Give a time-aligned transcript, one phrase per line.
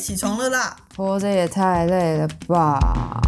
[0.00, 0.74] 起床了啦！
[0.96, 3.20] 活着也太累了吧！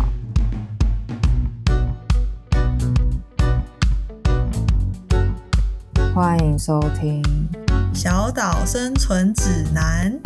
[6.15, 7.23] 欢迎收听
[7.95, 10.19] 《小岛生存指南》。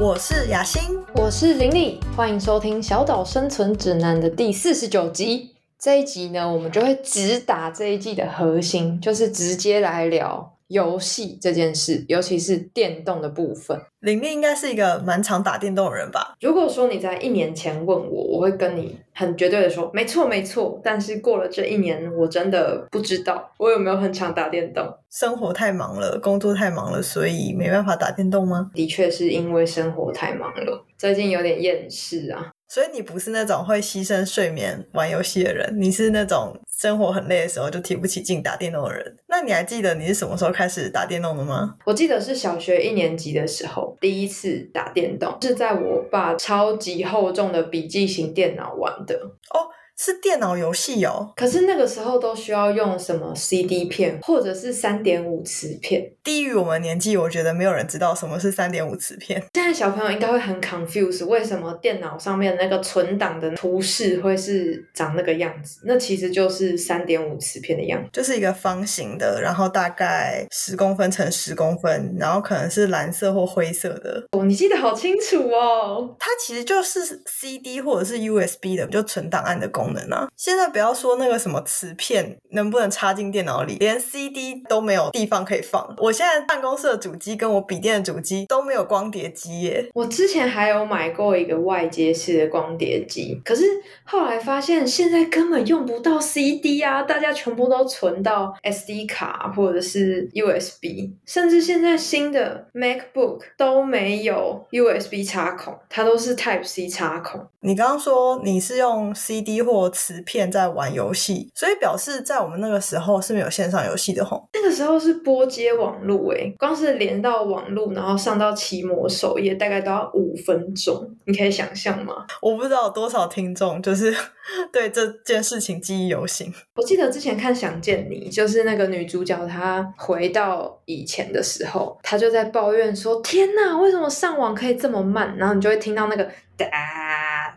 [0.00, 5.54] 我是雅欣，我是玲玲，欢迎收听《小岛生存指南》的第四十九集。
[5.80, 13.80] 这一集呢，我们就会直打这一季的核心，就是直接来聊游戏这件事，尤其是电动的部分。
[14.00, 16.36] 玲玲应该是一个蛮常打电动的人吧？
[16.42, 20.78] 如果说你在一年前问我，我会跟你很绝对的说，没错没错。
[20.84, 24.86] 但是过了这一年，我真的不知道我有没有很常打电动。
[25.08, 28.70] 生活太忙了，工作太忙了，所以没办法打电动吗？
[28.74, 32.52] 的确是因为生活太忙了，最近有点厌世啊。
[32.72, 39.16] 所以你不是那种会牺牲睡眠玩游戏的人，你是那种生活很累的时候就提不起劲打电动的人。
[39.26, 41.74] 那你还记得你是什么时候开始打电动的吗？
[41.84, 49.16] 我记得是小学一年级的时候，第一次打电动是在我爸超级厚重的笔记型电脑玩的。
[49.52, 49.66] 哦。
[50.02, 56.10] 是电脑游戏哦，可是那个时候都需要用什么 CD 片或者是三点五磁片。
[56.24, 59.38] 低于我们年纪，我觉得没有人知道什么是三点五磁片。
[59.52, 65.80] 现在小朋友应该会很 confused，为什么电脑上面那个存档的图示会是长那个样子？
[65.84, 74.24] 那其实就是三点五磁片的样子，就是一个方形的，然后大概十公分乘十公分，然后可能是蓝色或灰色的。
[74.30, 76.16] 哦，你记得好清楚哦。
[76.18, 79.89] 它其实就是 CD 或者是 USB 的，就存档案的功。
[79.90, 80.28] 能啊！
[80.36, 85.94] 现在不要说那个什么磁片能不能插进电脑里，连 CD 都没有地方可以放。
[85.98, 89.90] 我现在办公室的主机跟我笔电的主机都没有光碟机耶。
[89.94, 93.64] 我之前还有买过一个外接式的光碟机，可是
[94.04, 107.46] 后来发现现在根本用不到 CD 啊，大家全部都存到 SD 卡或者是 USB，甚至现在新的 MacBook 都没有 USB 插孔，它都是 Type C 插孔。
[107.62, 114.48] 你刚刚说你是用 CD 或磁片在玩游戏，所以表示在我们那个时候是没有线上游戏的吼。
[114.54, 121.14] 那个时候是拨接网路，诶，光是连到网路，然后上到奇摩首页，大概都要五分钟。
[121.26, 122.26] 你可以想象吗？
[122.40, 124.14] 我不知道有多少听众就是
[124.72, 126.52] 对这件事情记忆犹新。
[126.76, 136.24] 我记得之前看《想见你》，就是那个女主角她回到以前的时候，她就在抱怨说：“天呐，为什么上网可以这么慢？”然后你就会听到那个
[136.56, 136.66] 哒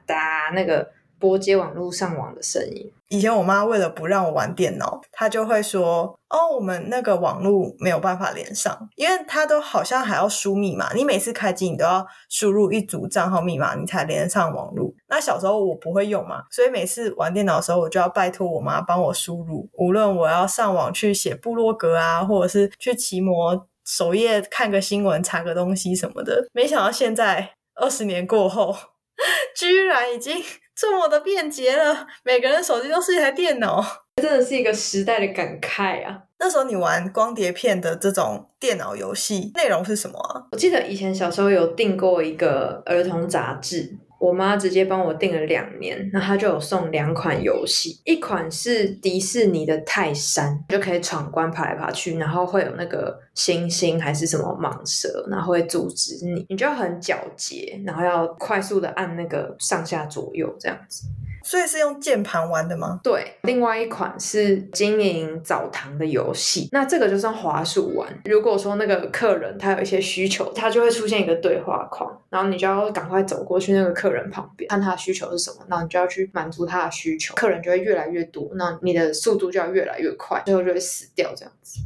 [0.06, 0.92] 哒那个。
[1.20, 2.92] 拨接网络上网的声音。
[3.08, 10.92] 以前我妈为了不让我玩电脑，她就会说：“哦，我们那个网络没有办法连上，因为她都好像还要输密码。
[10.92, 14.94] 你每次开机，你都要输入一组账号密码，你才连上网络。
[15.08, 19.70] 那小时候我不会用嘛，所以每次玩电脑的时候，我就要拜托我妈帮我输入。
[19.78, 28.76] 无论我要上网去写部落格啊，或者是去奇摩首页看个新闻、查个东西什么的，没想到现在二十年过后，
[29.56, 30.44] 居然已经。
[30.76, 33.80] 这么的便捷了，每个人手机都是一台电脑，
[34.20, 36.18] 真的是一个时代的感慨啊！
[36.40, 40.42] 那时候你玩光碟片的这种电脑游戏，内容是什么啊？
[40.52, 43.96] 我记得以前小时候有订过一个儿童杂志。
[44.24, 61.06] 我妈直接帮我订了两年，那她就有送两款游戏，一款是迪士尼的泰山，就可以闯关爬来爬去，然后会有那个星星还是什么蟒蛇，然后会阻止你，你就很狡捷，然后要快速的按那个上下左右这样子。
[61.44, 63.00] 所以是用键盘玩的吗？
[63.04, 68.08] 对，另外一款是经营澡堂的游戏，那这个就算滑鼠玩。
[68.26, 81.80] 如果说那个客人他有一些需求，他就会出现一个对话框，然后你就要赶快走过去那个客人旁边，看他的需求是什么，然后你就要去满足他的需求，客人就会越来越多，那你的速度就要越来越快，最后就会死掉这样子。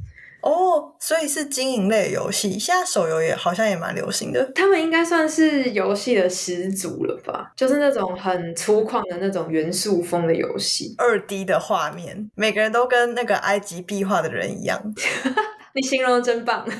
[0.47, 4.49] 哦，所以是经营类游戏，现在手游也好像也蛮流行的。
[4.55, 7.51] 他们应该算是游戏的始祖了吧？
[7.55, 14.81] 就是那种很粗犷的那种元素风的游戏，二 D 的画面，每个人都跟那个埃及壁画的人一样。
[15.77, 16.65] 你形容的真棒。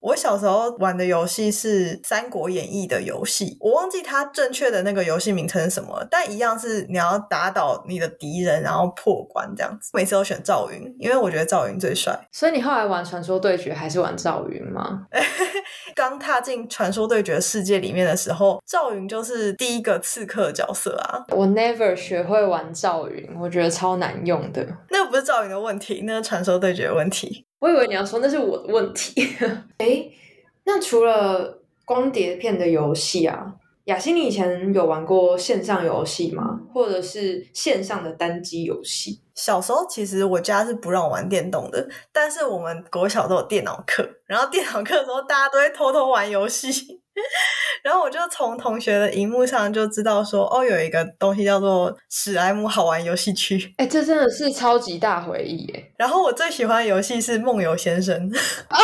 [0.00, 9.90] 我小时候玩的游戏是《三国演义》的游戏，我忘记它正确的那个游戏名称是什么，但一样是你要打倒你的敌人，然后破关这样子。
[9.92, 12.16] 每次都选赵云，因为我觉得赵云最帅。
[12.30, 15.06] 所以你后来玩传说对决还是玩赵云吗？
[15.96, 21.24] 刚踏进传说对决世界里面的时候，赵云就是第一个刺客角色啊。
[21.30, 24.64] 我 never 学会玩赵云，我觉得超难用的。
[24.90, 27.44] 那个不是赵云的问题，那是传说对决的问题。
[27.60, 29.20] 我以为你要说那是我的问题。
[29.78, 30.08] 哎，
[30.64, 36.60] 那除了光碟片的游戏啊，雅欣，你以前有玩过线上游戏吗？
[36.72, 39.20] 或者是线上的单机游戏？
[39.34, 47.00] 小时候其实我家是不让我玩电动的，但是我们国小都有电脑课，然后电脑课的时候大家都会偷偷玩游戏，
[47.82, 55.92] 然后我就从同学的荧幕上就知道说，哦，有一个东西叫做史莱姆好玩游戏区，哎，这真的是超级大回忆耶。
[55.96, 58.30] 然后我最喜欢的游戏是梦游先生，
[58.70, 58.78] 哦，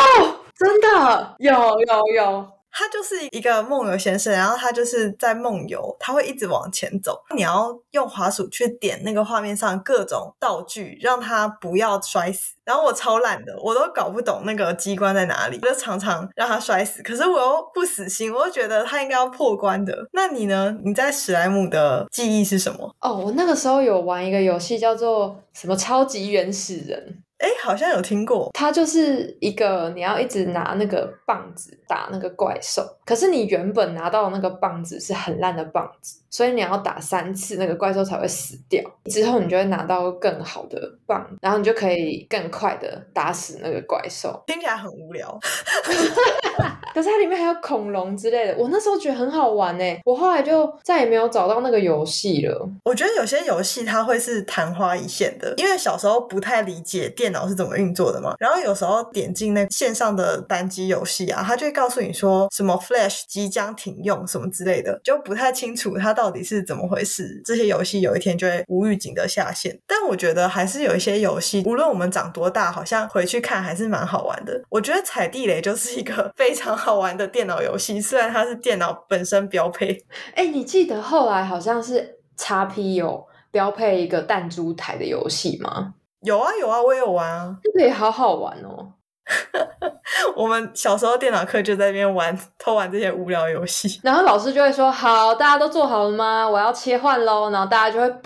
[0.57, 2.54] 真的有有有。
[2.77, 7.23] 他就是一个梦游先生，然后他就是在梦游，他会一直往前走。
[7.37, 12.55] 你要用滑鼠去点那个画面上各种道具，让他不要摔死。
[12.65, 17.03] 然后我超懒的，我都搞不懂那个机关在哪里，就常常让他摔死。
[17.03, 20.09] 可是我又不死心，我又觉得他应该要破关的。
[20.13, 20.77] 那你呢？
[20.83, 22.95] 你在史莱姆的记忆是什么？
[23.01, 27.23] 哦，我那个时候有玩一个游戏，叫做什么超级原始人。
[27.39, 28.51] 哎，好像有听过。
[28.55, 38.83] 它就是一个你要一直拿那个棒子打那个怪兽，可是你原本拿到那个棒子是很烂的棒子，所以你要打三次那个怪兽才会死掉。
[39.05, 44.43] 之后你就会拿到更好的棒，然后你就可以更快的打死那个怪兽。
[44.49, 45.39] 听起来很无聊，
[46.95, 48.57] 可是它里面还有恐龙之类的。
[48.59, 52.69] 我那时候觉得很好玩呢，我后来就再也没有找到那个游戏了。
[52.85, 57.35] 我觉得有些游戏它会是昙花一现的，因为小时候不太理解电。
[57.35, 58.37] 脑是怎么运作的嘛？
[58.39, 67.41] 然后有时候点进那线上的单机游戏啊，它就会告诉你说什么 Flash 即将停用什么之类的，就不太清楚它到底是怎么回事。
[67.45, 69.79] 这些游戏有一天就会无预警的下线。
[69.87, 74.63] 但我觉得还是有一些游戏，无论我们长多大，好像回去看还是蛮好玩的。
[74.69, 80.05] 我觉得踩地雷就是一个 非常好玩的电脑游戏，虽然它是电脑本身标配。
[80.35, 85.95] 哎，你记得后来好像是 x P 有标配一个弹珠台的游戏吗？
[86.23, 88.93] 有啊有啊，我也有玩啊，这个也好好玩哦。
[90.37, 96.49] 我们小时候电脑课就在那边玩偷玩这些无聊游戏， 然后老师就会说：“好，大家都做好了吗？
[96.49, 98.23] 我要切换喽。”然后大家就会不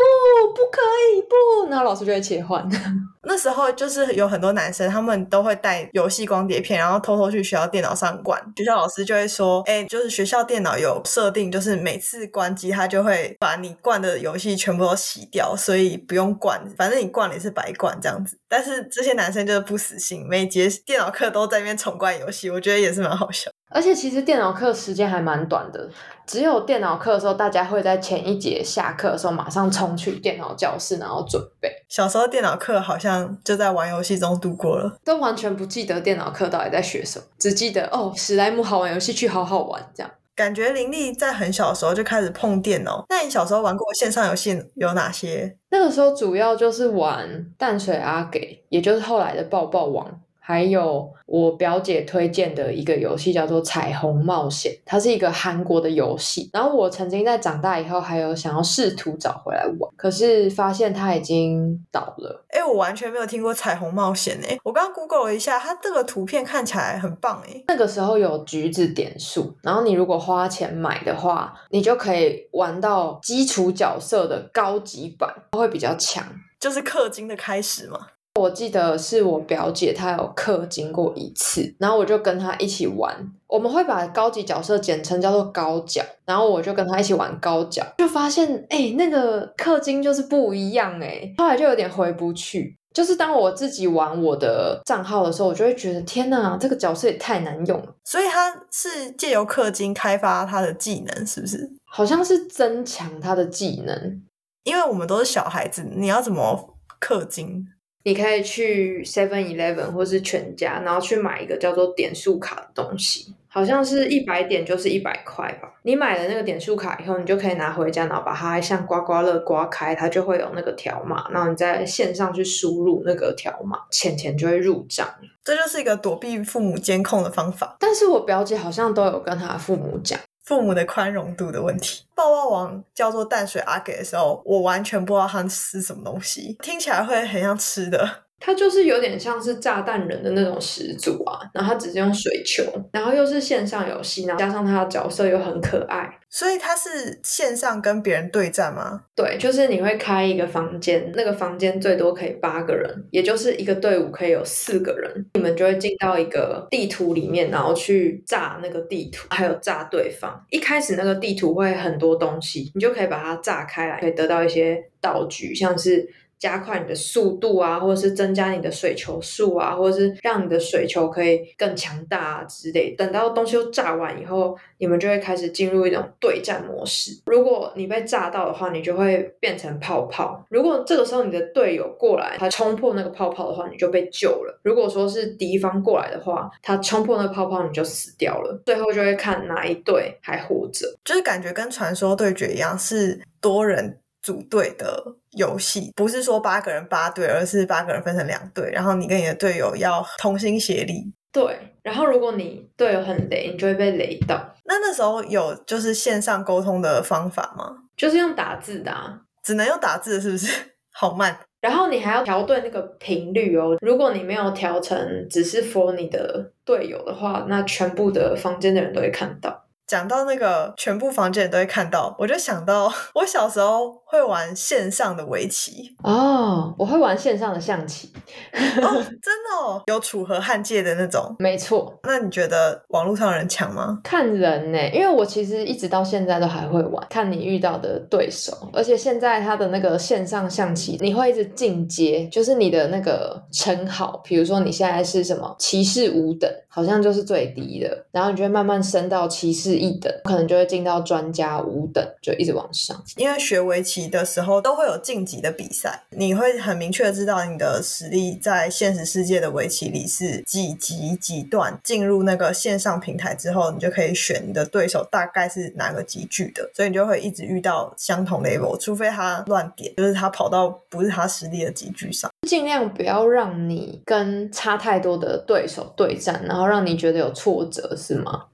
[0.54, 0.80] 不可
[1.12, 2.64] 以不，然后老师就会切换。
[3.26, 8.40] 那时候就是有很多男生，他们都会带游戏光碟片，然后偷偷去学校电脑上灌。
[8.56, 23.50] 学校老师就会说：“哎，就是学校电脑有设定，就是每次关机，他就会把你灌的游戏全部都洗掉，所以不用灌，反正你灌了也是白灌这样子。”但是这些男生就是不死心，每节电脑课都在那边重灌游戏，我觉得也是蛮好笑。
[23.70, 25.88] 而且其实电脑课时间还蛮短的，
[26.26, 31.70] 只有电脑课的时候，大家会在前一节下课的时候马上冲去电脑教室，然后准备。
[31.88, 40.10] 小时候电脑课好像就在玩游戏中度过了，都完全不记得电脑课到底在学什么，只记得哦，史莱姆好玩游戏区好好玩这样。
[40.34, 43.04] 感觉林立在很小的时候就开始碰电脑。
[43.08, 45.56] 那你小时候玩过线上游戏有哪些？
[45.70, 50.20] 那个时候主要就是玩淡水阿给，也就是后来的抱抱王。
[50.48, 56.48] 还有我表姐推荐的一个游戏叫做《彩虹冒险》，它是一个韩国的游戏。
[56.54, 62.42] 然后我曾经在长大以后还有想要试图找回来玩，可是发现它已经倒了。
[62.48, 67.62] 哎，我完全没有听过《彩虹冒险》哎，我刚刚 Google 了一下，它这个图片看起来很棒哎。
[67.66, 76.24] 那个时候有橘子点数，然后你如果花钱买的话，你就可以玩到基础角色的高级版，会比较强，
[76.58, 77.98] 就是氪金的开始嘛。
[78.38, 83.14] 我记得是我表姐，她有氪金过一次，然后我就跟她一起玩。
[83.46, 91.32] 我们会把高级角色简称叫做高角，然后我就跟她一起玩高角，就发现哎，那个氪金就是不一样哎。
[91.38, 97.94] 后来就有点回不去，就是当我自己玩我的账号的时候，我就会觉得天哪，这个角色也太难用了。
[98.04, 101.70] 所以他是借由氪金开发他的技能，是不是？
[101.90, 104.22] 好像是增强他的技能，
[104.64, 107.66] 因为我们都是小孩子，你要怎么氪金？
[108.08, 115.70] 你可以去 Seven Eleven 或是全家，然后去买一个叫做点数卡的东西，好像是一百点就是一百块吧。
[115.82, 125.06] 你买了那个点数卡以后，你就可以拿回家，然后把它像刮刮乐刮开，它就会有那个条码，然后你在线上去输入那个条码，钱钱就会入账。
[125.44, 127.76] 这就是一个躲避父母监控的方法。
[127.78, 130.18] 但是我表姐好像都有跟她父母讲。
[130.48, 132.06] 父母的宽容度的问题。
[132.14, 138.24] 抱抱王叫做淡水阿给的时候，我完全不知道它是什么东西，听起来会很像吃的。
[138.40, 149.02] 它就是有点像是炸弹人的那种始祖啊，然后它只是用水球，然后又是线上游戏，然后加上它的角色又很可爱，所以它是线上跟别人对战吗？
[149.14, 160.40] 对，就是你会开一个房间，那个房间最多可以八个人，也就是一个队伍可以有四个人，你们就会进到一个地图里面，然后去炸那个地图，还有炸对方。
[160.50, 166.08] 一开始那个地图会很多东西，你就可以把它炸开来，可以得到一些道具，像是。
[166.38, 172.94] 加快你的速度啊，或者是增加你的水球数啊，或者是让你的水球可以更强大啊之类。
[172.96, 177.10] 等到东西都炸完以后，你们就会开始进入一种对战模式。
[177.26, 180.44] 如果你被炸到的话，你就会变成泡泡。
[180.48, 184.60] 如果这个时候你的队友过来，他冲破那个泡泡的话，你就被救了。
[184.62, 188.62] 如果说是敌方过来的话，他冲破那个泡泡，你就死掉了。
[188.64, 190.86] 最后就会看哪一队还活着。
[191.04, 201.12] 就是感觉跟传说对决一样，是多人组队的游戏，不是说八个人八队，而是八个人分成两队，然后你跟你的队友要同心协力。
[201.30, 204.54] 对，然后如果你队友很雷，你就会被雷到。
[204.64, 207.84] 那那时候有就是线上沟通的方法吗？
[207.96, 210.52] 就是用打字的、啊，只能用打字，是不是？
[210.92, 211.38] 好慢。
[211.60, 213.76] 然后你还要调对那个频率哦。
[213.80, 219.64] 如果你没有调成只是 for 你的队友的话，那全部的房间的人都会看到。
[219.88, 228.12] 讲到那个全部房间人都会看到，我就想到我小时候会玩线上的围棋哦，我会玩线上的象棋。
[228.52, 228.88] 哦，
[229.22, 231.34] 真的哦，有楚河汉界的那种。
[231.38, 233.98] 没错，那你觉得网络上的人强吗？
[234.04, 253.02] 看人呢、因为我其实一直到现在都还会玩，看你遇到的对手，而且现在他的那个线上象棋，你会一直进阶，就是你的那个称号，比如说你现在是什么骑士五等，好像就是最低的，然后你就会慢慢升到骑士一等，可能就会进到专家五等，就一直往上。
[253.16, 261.78] 因为学围棋的时候都会有晋级的比赛，你会很明确的知道你的实力在现实世界的围棋里是几级几段。
[261.84, 272.30] 进入那个线上平台之后，你就可以选你的对手大概是哪个级距的，所以你就会一直遇到相同 level，除非他乱点，就是他跑到不是他实力的级距上。
[272.46, 278.46] 尽量不要让你跟差太多的对手对战，然后让你觉得有挫折，是吗？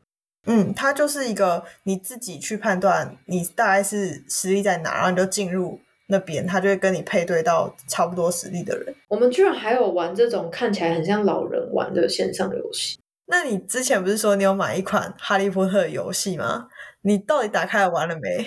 [0.46, 8.94] 嗯，它就是一个你自己去判断你大概是实力在哪，然后你就进入那边，他就会跟你配对到差不多实力的人。
[9.08, 12.98] 我们居然还有玩这种看起来很像老人玩的线上游戏。
[13.26, 16.68] 那你之前不是说你有买一款哈利波特游戏吗？
[17.00, 18.46] 你到底打开来玩了没？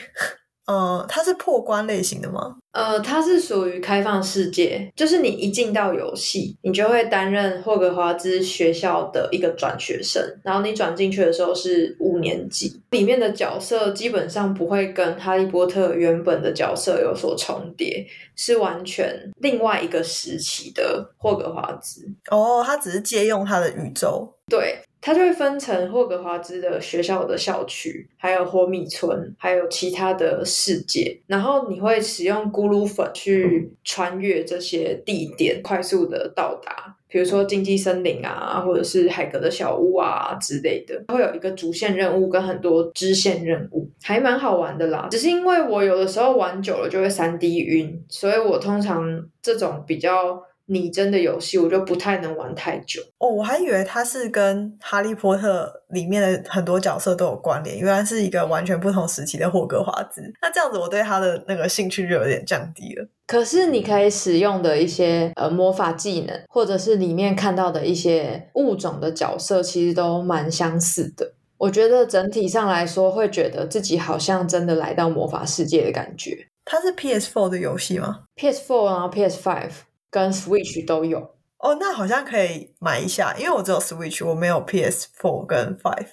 [0.67, 2.57] 嗯，它是破关类型的吗？
[2.73, 18.05] 呃，它是属于开放世界，就是你一进到游戏，你就会担任霍格华兹学校的一个转学生，然后你转进去的时候是五年级，里面的角色基本上不会跟哈利波特原本的角色有所重叠，
[18.35, 22.05] 是完全另外一个时期的霍格华兹。
[22.29, 24.31] 哦，它只是借用它的宇宙。
[24.49, 31.19] 对，它就会分成霍格华兹的学校的校区，还有霍米村，还有其他的世界。
[31.27, 41.05] 然后你会使用咕噜粉去穿越这些地点，快速的到达，比如说禁忌森林啊，或者是海格的小屋啊之类的。
[41.07, 45.07] 会有一个主线任务跟很多支线任务，还蛮好玩的啦。
[45.11, 50.43] 只是因为我有的时候玩久了就会三 D 晕，所以我通常这种比较。
[50.67, 60.21] 拟真的游戏我就不太能玩太久哦，我还以为它是跟《哈利波特》里面的很多角色都有关联，原来是一个完全不同时期的霍格华兹。
[60.41, 63.07] 那这样子，我对他的那个兴趣就有点降低了。
[63.25, 71.33] 可是你可以使用的一些呃魔法技能，或者是里面看到的一些物种的角色，其实都蛮相似的。
[71.57, 76.47] 我觉得整体上来说，会觉得自己好像真的来到魔法世界的感觉。
[76.63, 79.69] 它是 PS4 的游戏吗？PS4 然后 PS5
[80.09, 81.19] 跟 Switch 都有。
[81.57, 86.09] 哦，那好像可以买一下，因为我只有 Switch，我没有 PS Four 跟 Five。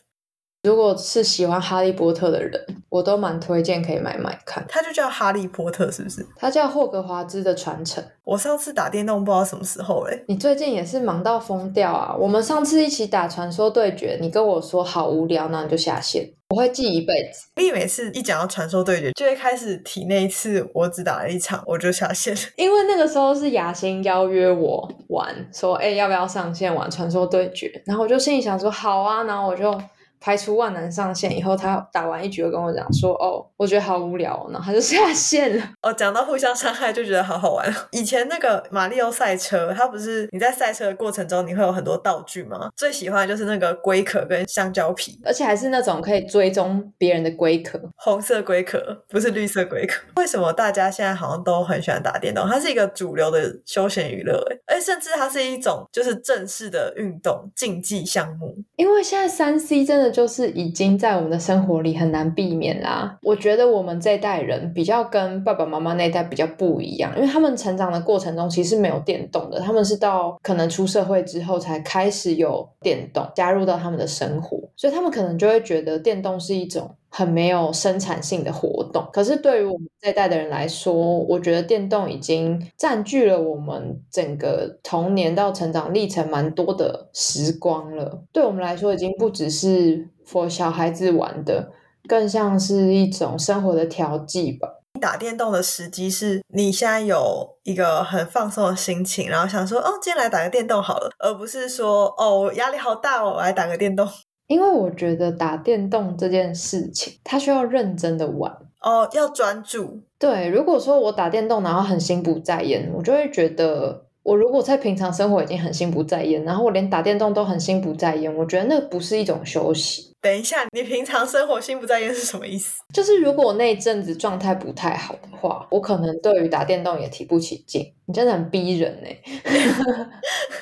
[0.64, 4.64] 如果是喜欢哈利波特的人，我都蛮推荐可以买买看。
[4.66, 6.26] 它就叫哈利波特，是不是？
[6.36, 8.02] 它叫霍格华兹的传承。
[8.24, 10.24] 我上次打电动不知道什么时候嘞。
[10.26, 12.16] 你最近也是忙到疯掉啊！
[12.18, 16.26] 我们上次一起打传说对决，你跟我说好无聊，那你就下线。
[16.48, 17.50] 我会记一辈子。
[17.56, 22.34] 你每次一讲到传说对决，就会开始提那一次我只打了一场，我就下线。
[22.56, 27.70] 因为那个时候是雅欣邀约我玩，说哎、要不要上线玩传说对决？
[27.84, 29.78] 然后我就心里想说好啊，然后我就。
[30.24, 35.62] 排除万难上线以后，他打完一局就跟我讲说：“哦，我觉得好无聊、哦。”然后他就下线了。
[35.82, 37.70] 哦，讲到互相伤害，就觉得好好玩。
[37.90, 42.70] 以前那个马里奥赛车，它不是你在赛车的过程中，你会有很多道具吗？
[42.74, 50.02] 最喜欢的就是那个龟壳跟香蕉皮，而且还是那种可以追踪别人的龟壳，红色龟壳，不是绿色龟壳。
[50.16, 52.48] 为什么大家现在好像都很喜欢打电动？
[52.48, 58.56] 它是一个主流的休闲娱乐，哎，甚至它是一种就是正式的运动竞技项目。
[58.76, 60.13] 因为现在三 C 真的。
[60.14, 63.18] 就是已经在我们的生活里很难避免啦。
[63.20, 79.08] 我觉得我们这一代人比较跟爸爸妈妈那一代比较不一样，因为他们成长的过程中其实没有电动的，他们是到可能出社会之后才开始有电动加入到他们的生活，所以他们可能就会觉得电动是一种很没有生产性的活动。
[79.12, 88.24] 可是对于我们这一代的人来说，我觉得电动已经占据了我们整个童年到成长历程蛮多的时光了。
[88.32, 91.70] 对我们来说，已经不只是 for 小孩子玩的，
[92.08, 94.80] 更像是一种生活的调剂吧。
[95.00, 104.08] 打电动的时机是你现在有一个很放松的心情，然后想说哦，今天来打个电动好了，而不是说哦，压力好大哦，我来打个电动。
[104.46, 108.52] 因为我觉得打电动这件事情，它需要认真的玩。
[108.82, 110.00] 哦，要专注。
[110.18, 120.12] 对，如果说我打电动，然后很心不在焉，我就会觉得，我如果在平常生活已经很心不在焉，然后我连打电动都很心不在焉，我觉得那不是一种休息。
[120.20, 122.82] 等一下，你平常生活心不在焉是什么意思？
[122.92, 127.90] 就是如果那一阵子状态不太好的话，我可能对于打电动也提不起劲。
[128.06, 129.08] 你真的很逼人呢、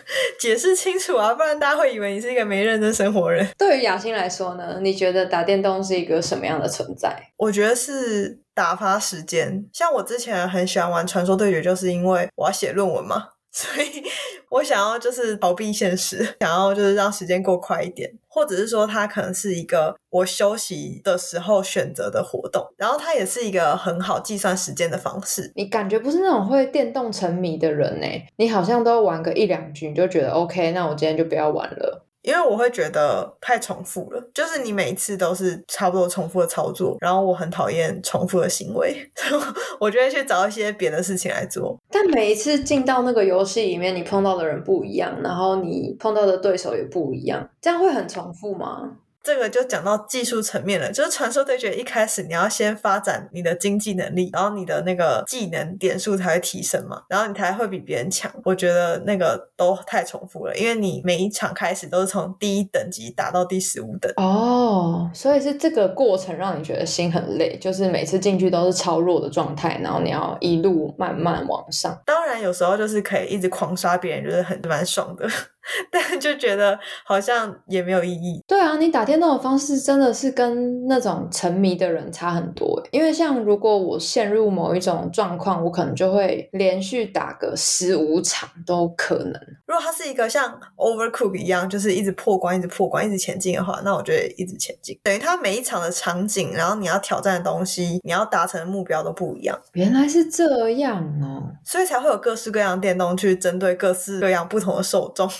[0.42, 3.46] 解释清楚啊，不然大家会以为你是一个没认真生活人。
[3.56, 7.16] 对于雅欣来说呢，你觉得打电动是一个什么样的存在？
[7.37, 9.64] 我觉得是打发时间。
[9.72, 14.02] 像我之前很喜欢玩传说对决，就是因为我要写论文嘛，所以
[14.49, 25.52] 我想要就是逃避现实， 想要就是让时间过快一点，或者是说它可能是一个我休息的时候选择的活动，然后它也是一个很好计算时间的方式。
[25.54, 28.06] 你感觉不是那种会电动沉迷的人呢、
[28.37, 32.06] 你好像都玩个一两局，你就觉得 OK，那我今天就不要玩了。
[32.22, 39.42] 因为我会觉得太重复了，就是你每一次都是差不多重复的操作，然后我很讨厌重复的行为， 所以
[39.80, 41.76] 我就会去找一些别的事情来做。
[41.90, 48.98] 但每一次进到那个游戏里面，你碰到的人不一样，然后你碰到的对手也不一样，这样会很重复吗？
[49.22, 58.32] 这个就讲到技术层面了，就是传说对决一开始你要先发展你的经济能力，然后你的那个技能点数才会提升嘛，然后你才会比别人强。
[58.44, 64.12] 我觉得那个都太重复了，因为你每一场开始都是从第一等级打到第十五等。
[64.16, 71.96] 哦，所以是这个过程让你觉得心很累，就是每次进去都是超弱的状态，然后你要一路慢慢往上。
[72.04, 75.28] 当然有时候就是可以一直狂刷别人，就是很蛮爽的，
[75.90, 78.42] 但就觉得好像也没有意义。
[78.47, 82.88] 对啊，你打电动的方式真的是跟那种沉迷的人差很多欸。
[82.90, 89.33] 因为像如果我陷入某一种状况，我可能就会连续打个十五场都可能。
[89.66, 94.98] 如果它是一个像 Overcook 一样，就是一直破关、一直破关、一直前进的话，那我就会一直前进。
[95.03, 101.55] 等于它每一场的场景，然后你要挑战的东西，你要达成的目标都不一样，原来是这样哦。
[101.64, 105.31] 所以才会有各式各样的电动去针对各式各样不同的受众。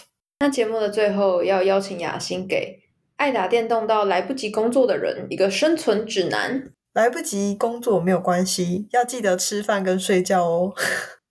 [0.43, 2.81] 那节目的最后要邀请雅欣给
[3.15, 6.73] 爱打电动到来不及工作的人一个生存指南。
[6.93, 10.75] 来不及工作没有关系，要记得吃饭跟睡觉哦。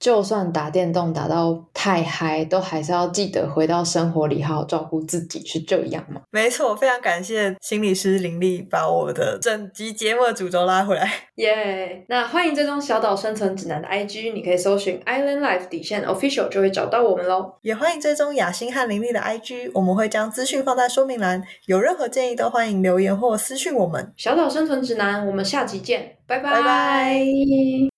[0.01, 6.19] 就算打电动打到太嗨，都还是要记得回到生活里好好照顾自己，是这样吗？
[6.31, 11.07] 没错，非常感谢心理师林丽把我的整集节目的主轴拉回来。
[11.37, 17.53] 耶那欢迎追踪小岛生存指南的 IG，你可以搜寻 Island Life 底线 Official 就会找到我们喽。
[17.61, 24.11] 也欢迎追踪雅欣和林丽的 IG，我们会将资讯放在说明栏，有任何建议都欢迎留言或私讯我们。
[24.17, 27.90] 小岛生存指南，我们下集见，拜拜拜拜